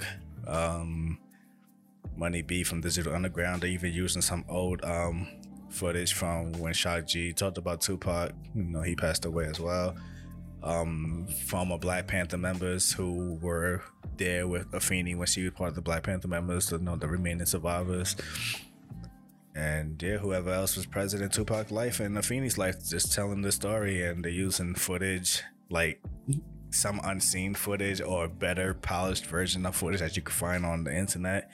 [0.46, 1.18] um,
[2.16, 3.62] Money B from Digital Underground.
[3.62, 5.28] They're even using some old um,
[5.70, 8.32] footage from when Shock G talked about Tupac.
[8.54, 9.94] You know, he passed away as well.
[10.64, 13.82] Um, former Black Panther members who were
[14.16, 17.08] there with Afeni when she was part of the Black Panther members, you know, the
[17.08, 18.16] remaining survivors.
[19.54, 23.52] And yeah, whoever else was present in Tupac's life and Afeni's life, just telling the
[23.52, 26.00] story, and they're using footage like
[26.70, 30.94] some unseen footage or better polished version of footage that you can find on the
[30.94, 31.50] internet.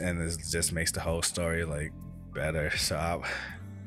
[0.00, 1.92] And it just makes the whole story like
[2.34, 2.76] better.
[2.76, 3.20] So i,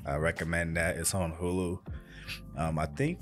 [0.09, 0.97] I recommend that.
[0.97, 1.79] It's on hulu.
[2.57, 3.19] Um i think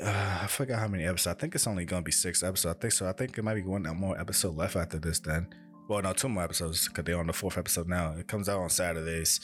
[0.00, 1.36] uh, i forgot how many episodes.
[1.36, 2.76] I think it's only gonna be six episodes.
[2.76, 3.08] I think so.
[3.08, 5.46] I think it might be one more episode left after this then
[5.88, 8.60] well no two more episodes because they're on the fourth episode now it comes out
[8.60, 9.40] on saturdays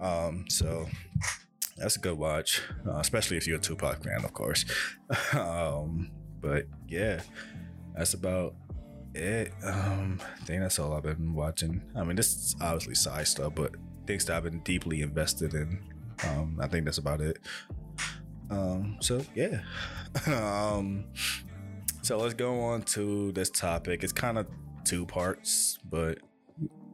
[0.00, 0.86] um so
[1.76, 4.64] that's a good watch, uh, especially if you're a Tupac fan, of course.
[5.32, 6.10] um,
[6.40, 7.20] but yeah,
[7.96, 8.54] that's about
[9.14, 9.52] it.
[9.64, 11.82] Um, I think that's all I've been watching.
[11.96, 13.72] I mean, this is obviously side stuff, but
[14.06, 15.80] things that I've been deeply invested in.
[16.28, 17.38] Um, I think that's about it.
[18.50, 19.60] Um, so yeah.
[20.26, 21.06] um,
[22.02, 24.04] so let's go on to this topic.
[24.04, 24.46] It's kind of
[24.84, 26.18] two parts, but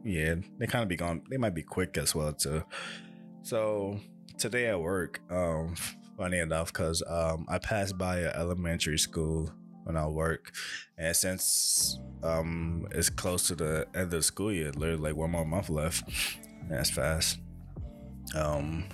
[0.03, 1.21] yeah, they kind of be gone.
[1.29, 2.63] They might be quick as well too.
[3.43, 3.99] So
[4.37, 5.75] today at work, um,
[6.17, 9.51] funny enough because um, I passed by an elementary school
[9.83, 10.51] when I work,
[10.97, 15.31] and since um, it's close to the end of the school year, literally like one
[15.31, 16.09] more month left.
[16.69, 17.39] That's fast.
[18.35, 18.85] Um,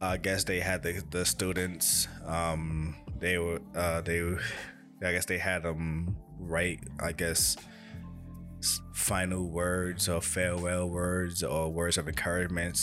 [0.00, 2.08] I guess they had the, the students.
[2.26, 6.80] Um, they were uh, they, I guess they had them write.
[7.00, 7.56] I guess
[8.92, 12.78] final words or farewell words or words of encouragement.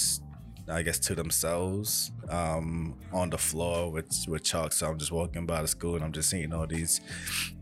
[0.67, 4.72] I guess to themselves um, on the floor with with chalk.
[4.72, 7.02] So I'm just walking by the school and I'm just seeing all these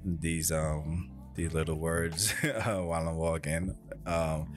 [0.04, 2.34] these um these little words
[2.66, 3.76] while I'm walking.
[4.06, 4.54] Um,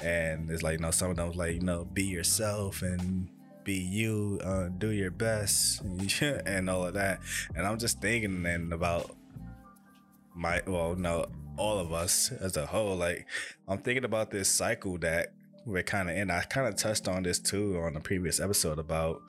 [0.00, 3.28] and it's like you know some of them was like you know be yourself and
[3.64, 5.82] be you, uh, do your best,
[6.20, 7.20] and all of that.
[7.54, 9.16] And I'm just thinking then about
[10.34, 12.96] my, well, no, all of us as a whole.
[12.96, 13.26] Like,
[13.68, 15.28] I'm thinking about this cycle that
[15.64, 16.30] we're kind of in.
[16.30, 19.22] I kind of touched on this too on the previous episode about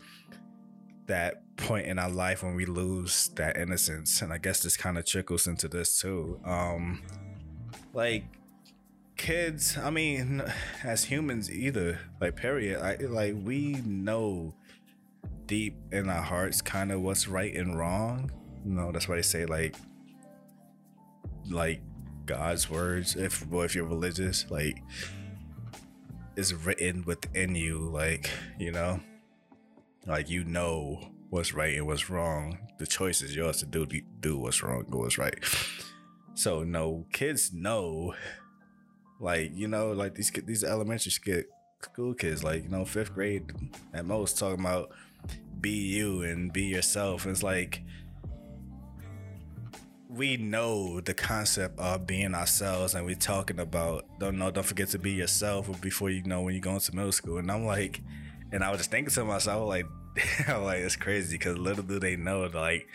[1.07, 4.21] that point in our life when we lose that innocence.
[4.21, 6.39] And I guess this kind of trickles into this too.
[6.43, 7.01] Um,
[7.93, 8.25] like,
[9.17, 10.43] kids i mean
[10.83, 14.53] as humans either like period I, like we know
[15.45, 18.31] deep in our hearts kind of what's right and wrong
[18.65, 19.75] you know that's why they say like
[21.49, 21.81] like
[22.25, 24.81] god's words if if you're religious like
[26.35, 28.29] is written within you like
[28.59, 28.99] you know?
[30.05, 32.59] Like you know what's right and what's wrong.
[32.77, 33.85] The choice is yours to do
[34.19, 35.35] do what's wrong or what's right.
[36.35, 38.13] So no kids know
[39.19, 43.51] like you know, like these these elementary school kids, like you know, fifth grade
[43.93, 44.91] at most, talking about
[45.59, 47.25] be you and be yourself.
[47.25, 47.81] It's like
[50.15, 54.87] we know the concept of being ourselves, and we're talking about don't know, don't forget
[54.89, 57.37] to be yourself before you know when you go into middle school.
[57.37, 58.01] And I'm like,
[58.51, 59.85] and I was just thinking to myself, like,
[60.47, 62.87] I'm like, it's crazy because little do they know, like,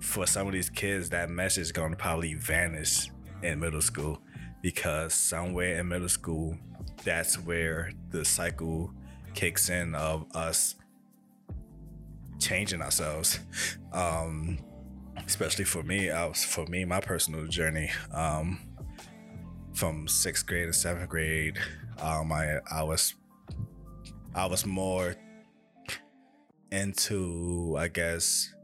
[0.00, 3.10] for some of these kids, that message is gonna probably vanish
[3.42, 4.18] in middle school
[4.62, 6.56] because somewhere in middle school,
[7.04, 8.92] that's where the cycle
[9.34, 10.76] kicks in of us
[12.38, 13.40] changing ourselves.
[13.92, 14.58] Um,
[15.26, 17.90] especially for me, I was for me, my personal journey.
[18.12, 18.60] Um,
[19.72, 21.58] from sixth grade to seventh grade,
[22.00, 23.14] um, I I was
[24.34, 25.16] I was more
[26.70, 28.54] into, I guess,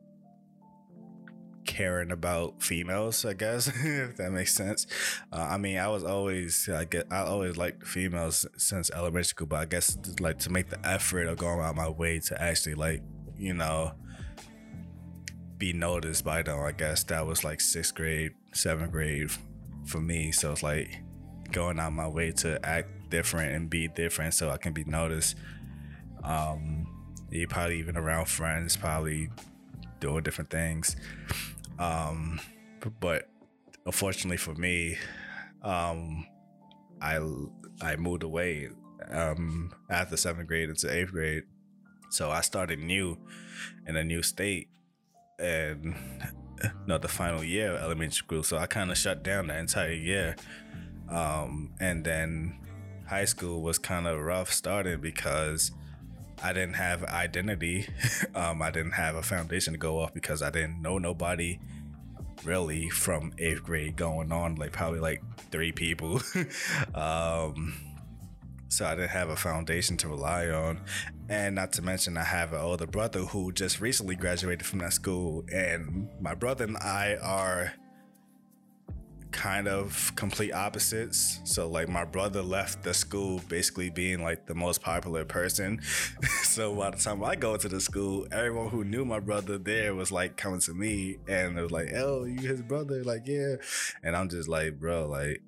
[1.66, 4.86] caring about females, I guess, if that makes sense.
[5.32, 9.46] Uh, I mean, I was always, I get, I always liked females since elementary school,
[9.48, 12.74] but I guess like to make the effort of going out my way to actually
[12.74, 13.02] like,
[13.36, 13.92] you know,
[15.58, 16.60] be noticed by them.
[16.60, 19.30] I guess that was like sixth grade, seventh grade
[19.86, 20.32] for me.
[20.32, 21.02] So it's like
[21.52, 25.36] going out my way to act different and be different so I can be noticed.
[26.24, 26.86] Um,
[27.30, 29.30] you probably even around friends, probably
[30.00, 30.96] doing different things.
[31.78, 32.40] Um,
[33.00, 33.28] but
[33.84, 34.98] unfortunately for me,
[35.62, 36.26] um,
[37.00, 37.18] I
[37.80, 38.70] I moved away
[39.10, 41.44] um, after seventh grade into eighth grade,
[42.10, 43.18] so I started new
[43.86, 44.68] in a new state,
[45.38, 45.94] and
[46.86, 48.42] not the final year of elementary school.
[48.42, 50.36] So I kind of shut down the entire year,
[51.08, 52.58] um, and then
[53.08, 55.70] high school was kind of rough starting because
[56.42, 57.88] I didn't have identity.
[58.34, 61.58] um, I didn't have a foundation to go off because I didn't know nobody
[62.44, 66.20] really from eighth grade going on, like probably like three people.
[66.94, 67.74] um,
[68.68, 70.80] so I didn't have a foundation to rely on.
[71.28, 74.92] And not to mention, I have an older brother who just recently graduated from that
[74.92, 75.44] school.
[75.52, 77.72] And my brother and I are
[79.36, 81.40] kind of complete opposites.
[81.44, 85.80] So like my brother left the school basically being like the most popular person.
[86.42, 89.94] so by the time I go to the school, everyone who knew my brother there
[89.94, 93.56] was like coming to me and it was like, "Oh, you his brother?" Like, "Yeah."
[94.02, 95.42] And I'm just like, "Bro, like,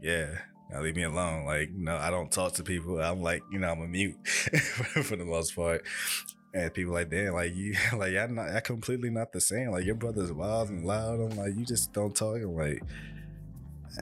[0.00, 0.38] yeah."
[0.70, 1.44] Now leave me alone.
[1.44, 3.00] Like, no, I don't talk to people.
[3.00, 5.86] I'm like, you know, I'm a mute for the most part.
[6.54, 9.70] And people like, damn, like you, like I'm not, I completely not the same.
[9.70, 11.20] Like your brother's wild and loud.
[11.20, 12.36] I'm like, you just don't talk.
[12.36, 12.82] I'm like,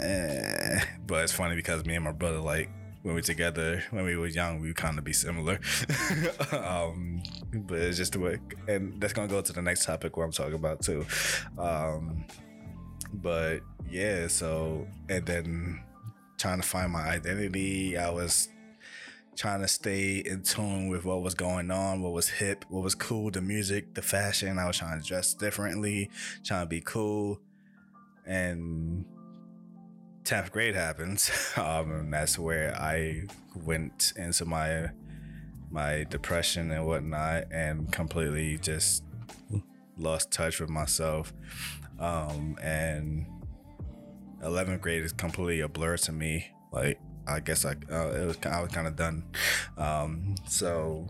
[0.01, 2.69] Eh, but it's funny because me and my brother, like,
[3.03, 5.61] when we were together, when we were young, we kind of be similar.
[6.53, 7.23] um,
[7.53, 10.33] but it's just the way, and that's gonna go to the next topic where I'm
[10.33, 11.05] talking about too.
[11.59, 12.25] Um,
[13.13, 15.85] but yeah, so and then
[16.39, 18.49] trying to find my identity, I was
[19.37, 22.95] trying to stay in tune with what was going on, what was hip, what was
[22.95, 24.59] cool, the music, the fashion.
[24.59, 26.11] I was trying to dress differently,
[26.45, 27.41] trying to be cool,
[28.27, 29.05] and
[30.25, 33.23] 10th grade happens um, and that's where i
[33.55, 34.89] went into my
[35.71, 39.03] my depression and whatnot and completely just
[39.99, 41.33] lost touch with myself.
[41.99, 43.27] Um, and
[44.43, 48.61] 11th grade is completely a blur to me like i guess i uh, was i
[48.61, 49.25] was kind of done
[49.79, 51.07] um, so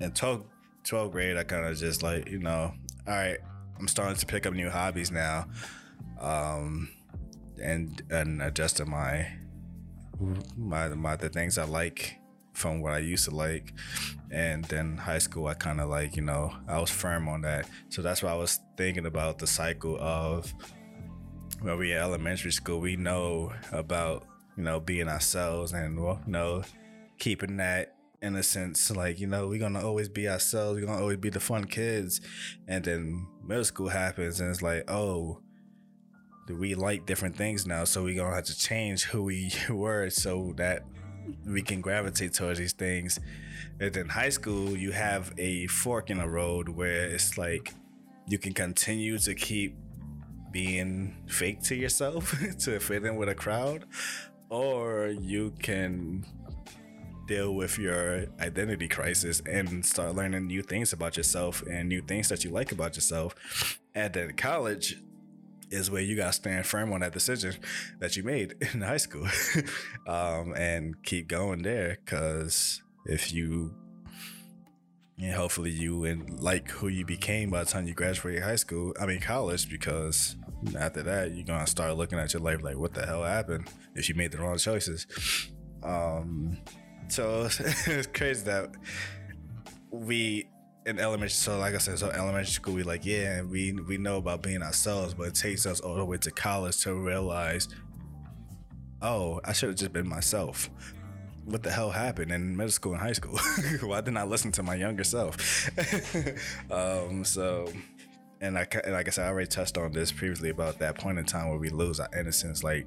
[0.00, 0.44] in 12th
[0.88, 2.72] 12th grade, I kind of just like, you know,
[3.06, 3.38] all right,
[3.78, 5.46] I'm starting to pick up new hobbies now.
[6.20, 6.90] Um,
[7.62, 9.28] and and adjusting my
[10.56, 12.16] my my the things I like
[12.52, 13.72] from what I used to like.
[14.30, 17.68] And then high school, I kind of like, you know, I was firm on that.
[17.88, 20.52] So that's why I was thinking about the cycle of
[21.60, 24.24] when we in elementary school, we know about,
[24.56, 26.62] you know, being ourselves and, well, you know,
[27.18, 28.90] keeping that innocence.
[28.90, 30.80] Like, you know, we're to always be ourselves.
[30.80, 32.20] We're to always be the fun kids.
[32.66, 35.40] And then middle school happens and it's like, oh,
[36.48, 37.84] we like different things now.
[37.84, 40.84] So we're to have to change who we were so that
[41.46, 43.18] we can gravitate towards these things.
[43.80, 47.74] And then high school, you have a fork in the road where it's like
[48.26, 49.76] you can continue to keep
[50.50, 53.84] being fake to yourself to fit in with a crowd,
[54.50, 56.24] or you can
[57.28, 62.28] deal with your identity crisis and start learning new things about yourself and new things
[62.30, 63.78] that you like about yourself.
[63.94, 64.96] And then college
[65.70, 67.54] is where you got to stand firm on that decision
[68.00, 69.28] that you made in high school
[70.06, 71.98] um, and keep going there.
[72.04, 73.74] Because if you,
[75.20, 78.94] and hopefully you and like who you became by the time you graduated high school,
[79.00, 80.36] I mean college, because
[80.78, 84.08] after that you're gonna start looking at your life like, what the hell happened if
[84.08, 85.06] you made the wrong choices.
[85.82, 86.58] Um,
[87.08, 87.44] so
[87.86, 88.70] it's crazy that
[89.90, 90.48] we
[90.86, 94.16] in elementary so like i said so elementary school we like yeah we we know
[94.16, 97.68] about being ourselves but it takes us all the way to college to realize
[99.02, 100.70] oh i should have just been myself
[101.50, 103.38] what the hell happened in middle school and high school
[103.82, 105.70] why didn't i listen to my younger self
[106.70, 107.66] um so
[108.40, 111.24] and I, like I said, I already touched on this previously about that point in
[111.24, 112.62] time where we lose our innocence.
[112.62, 112.86] Like,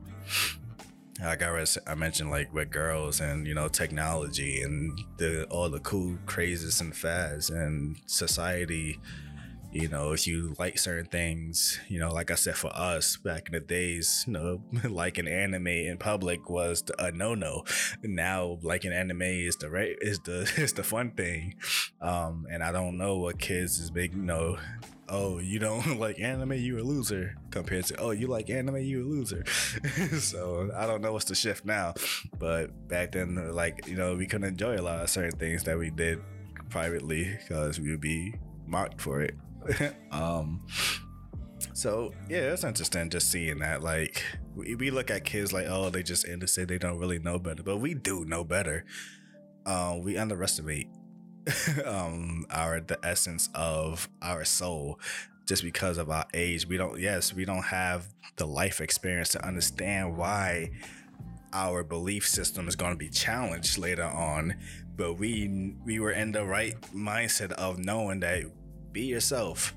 [1.22, 5.80] like I, I mentioned, like with girls and you know technology and the all the
[5.80, 9.00] cool crazes and fads and society.
[9.74, 13.48] You know, if you like certain things, you know, like I said, for us back
[13.48, 17.64] in the days, you know, like an anime in public was a no no.
[18.04, 21.56] Now, like an anime is the right is the is the fun thing.
[22.02, 24.58] Um, and I don't know what kids is big, you know,
[25.12, 29.04] oh, you don't like anime, you a loser, compared to, oh, you like anime, you
[29.04, 29.46] a loser.
[30.20, 31.94] so I don't know what's the shift now.
[32.40, 35.78] But back then, like, you know, we couldn't enjoy a lot of certain things that
[35.78, 36.20] we did
[36.70, 39.36] privately because we would be mocked for it.
[40.12, 40.66] um,
[41.74, 43.82] so yeah, it's interesting just seeing that.
[43.82, 44.24] Like
[44.56, 47.64] we, we look at kids like, oh, they just innocent, they don't really know better,
[47.64, 48.86] but we do know better.
[49.66, 50.88] Um, we underestimate
[51.86, 55.00] um our the essence of our soul
[55.48, 59.46] just because of our age we don't yes we don't have the life experience to
[59.46, 60.70] understand why
[61.54, 64.56] our belief system is going to be challenged later on
[64.96, 68.44] but we we were in the right mindset of knowing that
[68.94, 69.76] be yourself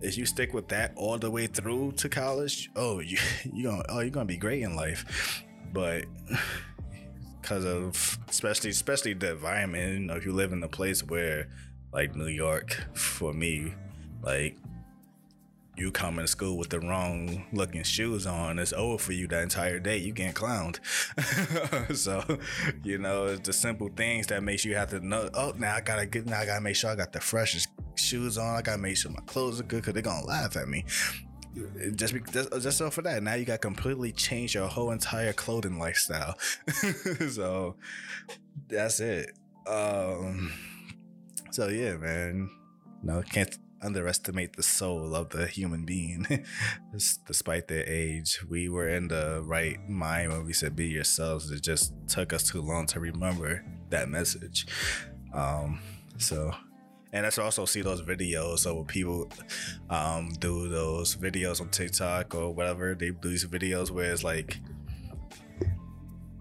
[0.00, 3.18] if you stick with that all the way through to college oh you
[3.52, 6.04] you gonna oh you're gonna be great in life but
[7.46, 10.00] because of especially especially the environment.
[10.00, 11.48] You know, if you live in a place where
[11.92, 13.72] like New York, for me,
[14.20, 14.56] like
[15.76, 19.42] you come in school with the wrong looking shoes on, it's over for you that
[19.42, 19.98] entire day.
[19.98, 20.80] You get clowned.
[21.96, 22.24] so,
[22.82, 25.30] you know, it's the simple things that makes you have to know.
[25.32, 26.26] Oh, now I gotta get.
[26.26, 27.68] Now I gotta make sure I got the freshest
[27.98, 28.56] shoes on.
[28.56, 30.84] I gotta make sure my clothes are good because they're gonna laugh at me.
[31.94, 35.78] Just just, just so for that now you got completely changed your whole entire clothing
[35.78, 36.34] lifestyle.
[37.30, 37.76] So
[38.68, 39.32] that's it.
[39.66, 40.52] Um
[41.50, 42.50] so yeah man.
[43.02, 46.26] No can't underestimate the soul of the human being.
[47.26, 51.50] Despite their age we were in the right mind when we said be yourselves.
[51.50, 54.66] It just took us too long to remember that message.
[55.32, 55.80] Um
[56.18, 56.54] so
[57.16, 59.26] and let's also see those videos of people
[59.88, 62.94] um, do those videos on TikTok or whatever.
[62.94, 64.60] They do these videos where it's like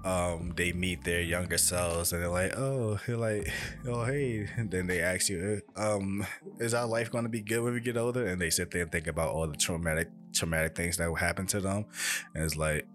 [0.04, 3.50] um, they meet their younger selves and they're like, oh, they're like,
[3.88, 4.50] oh, hey.
[4.58, 6.28] And then they ask you, um,
[6.60, 8.28] is our life going to be good when we get older?
[8.28, 11.48] And they sit there and think about all the traumatic, traumatic things that will happen
[11.48, 11.86] to them.
[12.34, 12.86] And it's like,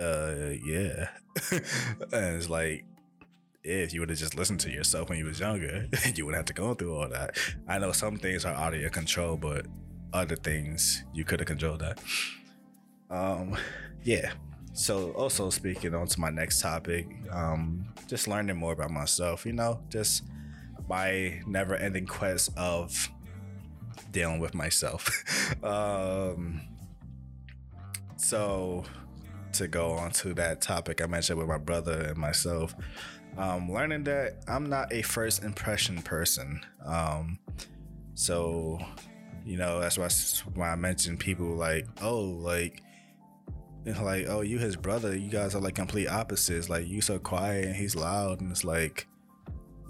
[0.00, 1.10] uh, yeah.
[2.12, 2.86] and it's like,
[3.64, 6.46] if you would have just listened to yourself when you was younger, you wouldn't have
[6.46, 7.36] to go through all that.
[7.68, 9.66] I know some things are out of your control, but
[10.12, 12.00] other things you could have controlled that.
[13.10, 13.56] Um,
[14.02, 14.32] yeah.
[14.74, 19.46] So also speaking on to my next topic, um, just learning more about myself.
[19.46, 20.24] You know, just
[20.88, 23.10] my never-ending quest of
[24.10, 25.08] dealing with myself.
[25.62, 26.62] um,
[28.16, 28.84] so
[29.52, 32.74] to go on to that topic I mentioned with my brother and myself,
[33.38, 36.60] Um, learning that I'm not a first impression person.
[36.84, 37.38] Um,
[38.14, 38.78] so,
[39.44, 40.08] you know, that's why,
[40.54, 42.82] why I mentioned people like, oh, like,
[43.84, 45.16] like, oh, you his brother.
[45.16, 46.68] You guys are like complete opposites.
[46.68, 49.08] Like, you so quiet and he's loud, and it's like,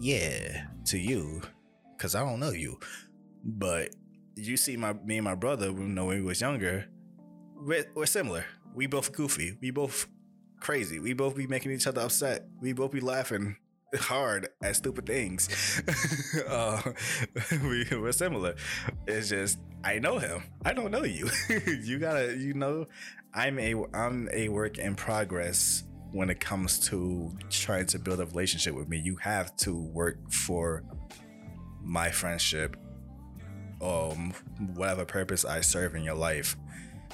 [0.00, 1.42] yeah, to you,
[1.96, 2.78] because I don't know you,
[3.44, 3.90] but
[4.34, 5.66] you see my me and my brother.
[5.66, 6.86] You know, when we was younger,
[7.56, 8.44] we're, we're similar.
[8.74, 9.58] We both goofy.
[9.60, 10.06] We both
[10.62, 11.00] crazy.
[11.00, 12.46] We both be making each other upset.
[12.60, 13.56] We both be laughing
[13.98, 15.48] hard at stupid things.
[16.48, 16.80] uh,
[17.62, 18.54] we, we're similar.
[19.06, 20.44] It's just I know him.
[20.64, 21.28] I don't know you.
[21.66, 22.86] you gotta, you know,
[23.34, 28.26] I'm a I'm a work in progress when it comes to trying to build a
[28.26, 28.98] relationship with me.
[28.98, 30.84] You have to work for
[31.82, 32.76] my friendship,
[33.82, 34.32] um,
[34.74, 36.56] whatever purpose I serve in your life.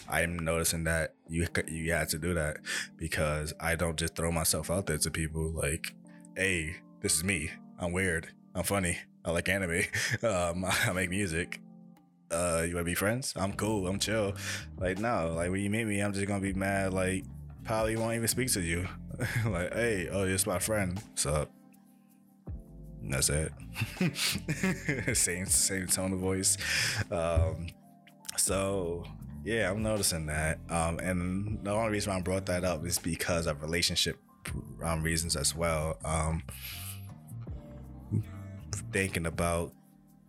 [0.08, 2.58] I'm noticing that you you had to do that
[2.96, 5.94] because I don't just throw myself out there to people like,
[6.36, 7.50] "Hey, this is me.
[7.78, 8.28] I'm weird.
[8.54, 8.98] I'm funny.
[9.24, 9.82] I like anime.
[10.22, 11.60] Um, I make music.
[12.30, 13.32] Uh, you wanna be friends?
[13.36, 13.86] I'm cool.
[13.86, 14.34] I'm chill.
[14.78, 16.92] Like no, like when you meet me, I'm just gonna be mad.
[16.92, 17.24] Like
[17.64, 18.86] probably won't even speak to you.
[19.46, 20.98] like, hey, oh, you're my friend.
[21.10, 21.50] What's up?
[23.02, 23.52] And that's it.
[25.16, 26.56] same same tone of voice.
[27.10, 27.68] Um,
[28.36, 29.04] so
[29.44, 30.58] yeah, I'm noticing that.
[30.68, 34.18] Um, and the only reason I brought that up is because of relationship
[34.82, 35.98] um, reasons as well.
[36.04, 36.42] Um,
[38.92, 39.72] thinking about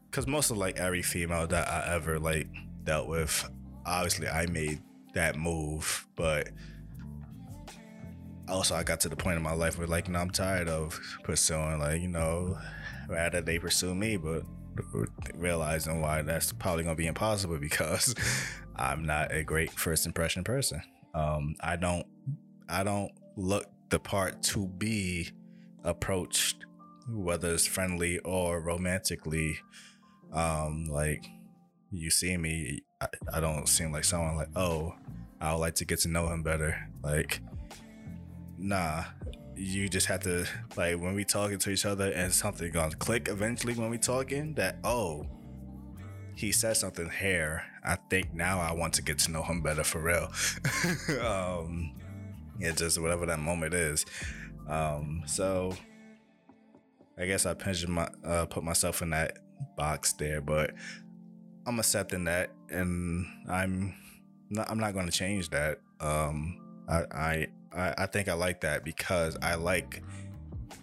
[0.10, 2.48] because most of like every female that I ever like
[2.84, 3.50] dealt with,
[3.86, 4.82] obviously I made
[5.14, 6.50] that move, but
[8.48, 10.68] also I got to the point in my life where like, you know, I'm tired
[10.68, 12.58] of pursuing like, you know,
[13.08, 14.44] rather they pursue me, but
[15.36, 18.16] realizing why that's probably gonna be impossible because
[18.80, 20.82] I'm not a great first impression person.
[21.14, 22.08] Um, I don't
[22.70, 25.30] I don't look the part to be
[25.84, 26.66] approached,
[27.10, 29.58] whether it's friendly or romantically.
[30.32, 31.26] Um, like
[31.92, 34.96] you see me, I, I don't seem like someone like, oh,
[35.42, 36.78] I would like to get to know him better.
[37.04, 37.42] Like,
[38.58, 39.04] nah,
[39.56, 40.46] you just have to
[40.78, 44.54] like when we talking to each other and something gonna click eventually when we talking
[44.54, 45.26] that oh
[46.40, 47.64] he said something here.
[47.84, 50.32] I think now i want to get to know him better for real.
[51.22, 51.94] Um
[52.60, 54.06] yeah just whatever that moment is.
[54.68, 55.76] Um so
[57.18, 59.40] i guess i pensioned my uh, put myself in that
[59.76, 60.72] box there but
[61.68, 63.94] i'm accepting that and i'm
[64.50, 65.80] not i'm not going to change that.
[66.00, 70.02] Um I I, I think I like that because I like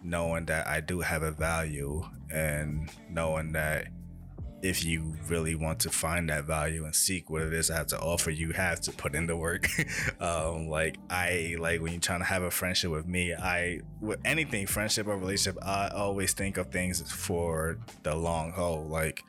[0.04, 3.88] knowing that I do have a value and knowing that
[4.62, 7.88] if you really want to find that value and seek what it is I have
[7.88, 9.68] to offer, you have to put in the work.
[10.20, 14.18] um, like I like when you're trying to have a friendship with me, I with
[14.24, 18.86] anything friendship or relationship, I always think of things for the long haul.
[18.86, 19.22] Like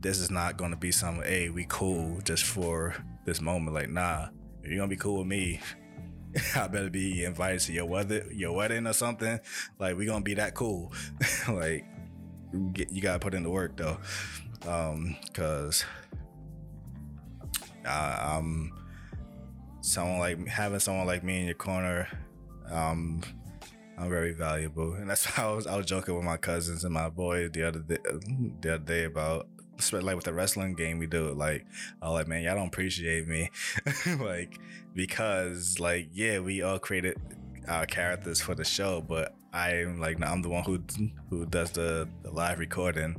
[0.00, 3.74] this is not to be some hey we cool just for this moment.
[3.74, 4.28] Like nah,
[4.62, 5.60] if you're gonna be cool with me,
[6.56, 9.38] I better be invited to your weather, your wedding or something.
[9.78, 10.92] Like we gonna be that cool.
[11.48, 11.84] like
[12.52, 13.98] you gotta put in the work though,
[14.66, 15.84] um, cause
[17.86, 18.72] I, I'm
[19.80, 22.08] someone like having someone like me in your corner.
[22.70, 23.22] Um,
[23.98, 26.94] I'm very valuable, and that's why I was I was joking with my cousins and
[26.94, 27.98] my boy the other day,
[28.60, 29.48] the other day about
[29.92, 31.64] like with the wrestling game we do like
[32.02, 33.50] oh like man y'all don't appreciate me
[34.20, 34.58] like
[34.94, 37.16] because like yeah we all created
[37.66, 40.80] our characters for the show but i'm like i'm the one who
[41.28, 43.16] who does the, the live recording.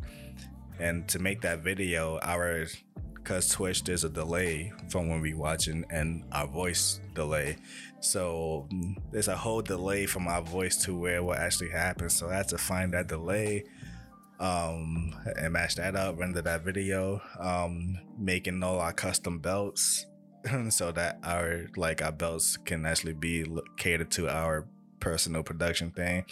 [0.79, 2.65] And to make that video our
[3.13, 7.57] because twitch there's a delay from when we watching and our voice delay.
[7.99, 8.67] So
[9.11, 12.47] there's a whole delay from our voice to where what actually happens so i had
[12.47, 13.63] to find that delay
[14.41, 20.07] um, and match that up, render that video, um, making all our custom belts
[20.69, 23.45] so that our like our belts can actually be
[23.77, 24.67] catered to our
[25.01, 26.23] personal production thing.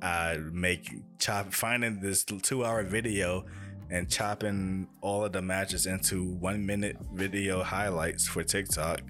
[0.00, 3.44] I make chop finding this two hour video
[3.90, 9.02] and chopping all of the matches into one minute video highlights for TikTok.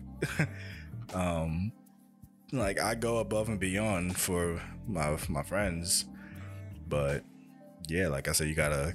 [1.14, 1.70] um,
[2.52, 6.06] like I go above and beyond for my my friends,
[6.88, 7.22] but
[7.88, 8.94] yeah, like I said, you gotta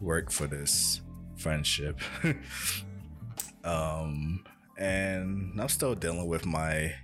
[0.00, 1.00] work for this
[1.36, 1.98] friendship.
[3.64, 4.44] um,
[4.78, 6.94] and I'm still dealing with my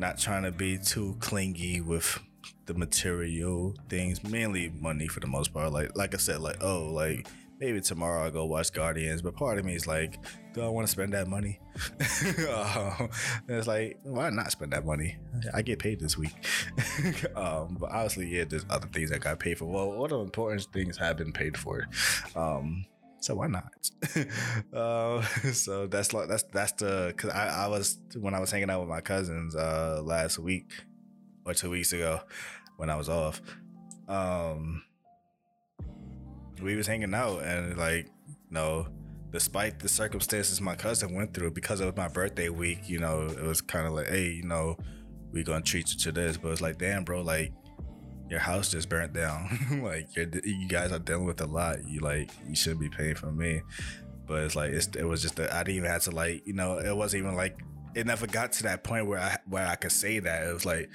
[0.00, 2.18] not trying to be too clingy with
[2.66, 5.72] the material things, mainly money for the most part.
[5.72, 7.26] Like like I said, like oh, like
[7.60, 9.22] maybe tomorrow I'll go watch Guardians.
[9.22, 10.18] But part of me is like,
[10.54, 11.60] do I want to spend that money?
[12.50, 13.10] um,
[13.48, 15.18] it's like, why not spend that money?
[15.52, 16.32] I get paid this week.
[17.36, 19.66] um, but obviously, yeah, there's other things that got paid for.
[19.66, 21.86] Well, all the important things have been paid for.
[22.34, 22.86] Um,
[23.20, 23.90] so why not?
[24.72, 28.70] uh, so that's like that's that's the because I, I was when I was hanging
[28.70, 30.70] out with my cousins uh last week
[31.44, 32.20] or two weeks ago
[32.76, 33.40] when I was off.
[34.08, 34.82] Um,
[36.62, 38.86] we was hanging out and like you know
[39.30, 43.42] despite the circumstances my cousin went through because of my birthday week you know it
[43.42, 44.76] was kind of like hey you know
[45.32, 47.52] we gonna treat you to this but it's like damn bro like
[48.30, 49.48] your house just burnt down.
[49.82, 51.86] Like you guys are dealing with a lot.
[51.86, 53.62] You like you shouldn't be paying for me.
[54.26, 56.52] But it's like it's, it was just that i didn't even have to like you
[56.52, 57.58] know it wasn't even like
[57.96, 60.46] it never got to that point where i where i could say that.
[60.46, 60.90] It was like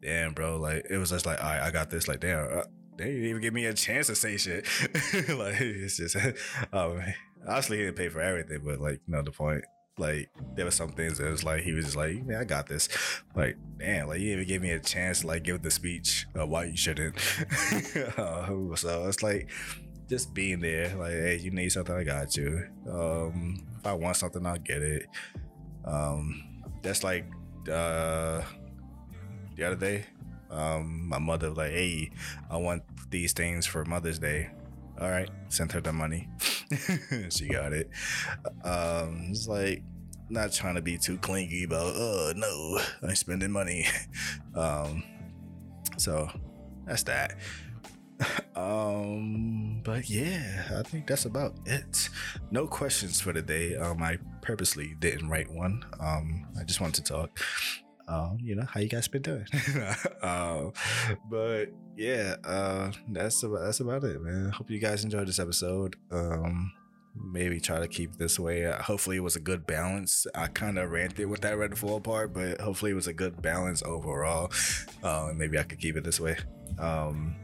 [0.00, 2.06] damn bro like it was just like all right i got this.
[2.06, 2.62] Like damn uh,
[2.96, 4.66] they didn't even give me a chance to say shit.
[5.28, 6.16] like it's just,
[6.72, 7.02] um,
[7.46, 9.64] obviously he didn't pay for everything, but like, you know, the point.
[9.98, 12.66] Like there were some things that was like he was just like, man, I got
[12.66, 12.88] this.
[13.34, 16.48] Like, damn, like you even gave me a chance to like give the speech of
[16.48, 17.16] why you shouldn't.
[18.18, 19.50] uh, so it's like
[20.08, 22.66] just being there, like, hey, you need something, I got you.
[22.90, 25.06] Um, if I want something, I'll get it.
[25.84, 27.26] Um, that's like
[27.70, 28.42] uh
[29.56, 30.04] the other day
[30.50, 32.10] um, my mother like, hey,
[32.50, 34.50] I want these things for Mother's Day.
[35.00, 36.28] All right, sent her the money.
[37.30, 37.90] she got it.
[38.64, 39.82] Um, it's like
[40.28, 43.86] not trying to be too clingy about, oh no, I'm spending money.
[44.54, 45.02] um,
[45.96, 46.28] so
[46.86, 47.36] that's that.
[48.56, 52.08] um, but yeah, I think that's about it.
[52.50, 53.76] No questions for today.
[53.76, 55.84] Um, I purposely didn't write one.
[56.00, 57.38] Um, I just wanted to talk
[58.08, 59.46] um, you know, how you guys been doing?
[60.22, 60.72] um,
[61.28, 64.50] but yeah, uh, that's about that's about it, man.
[64.50, 65.96] Hope you guys enjoyed this episode.
[66.10, 66.72] Um,
[67.14, 68.66] maybe try to keep this way.
[68.66, 70.26] Uh, hopefully, it was a good balance.
[70.34, 73.82] I kind of ranted with that Redfall part, but hopefully, it was a good balance
[73.82, 74.52] overall.
[75.02, 76.36] Uh, maybe I could keep it this way.
[76.78, 77.36] Um,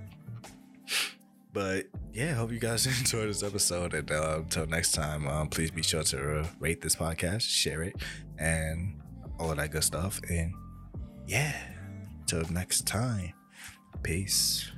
[1.52, 3.94] but yeah, hope you guys enjoyed this episode.
[3.94, 7.96] And uh, until next time, um, please be sure to rate this podcast, share it,
[8.38, 9.01] and
[9.38, 10.20] all that good stuff.
[10.28, 10.52] And
[11.26, 11.54] yeah,
[12.26, 13.32] till next time,
[14.02, 14.70] peace.